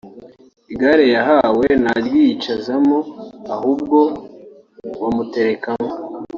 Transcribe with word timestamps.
Igare 0.73 1.05
yahawe 1.15 1.65
ntaryiyicazamo 1.81 2.99
ahubwo 3.53 3.97
bamuterekamo 5.01 5.89